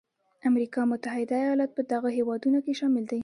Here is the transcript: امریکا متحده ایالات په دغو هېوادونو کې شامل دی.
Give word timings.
امریکا 0.49 0.81
متحده 0.91 1.35
ایالات 1.43 1.71
په 1.77 1.81
دغو 1.91 2.09
هېوادونو 2.17 2.59
کې 2.65 2.73
شامل 2.79 3.03
دی. 3.11 3.19